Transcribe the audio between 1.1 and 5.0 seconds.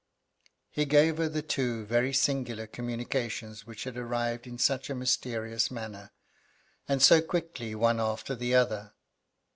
her the two very singular communications which had arrived in such a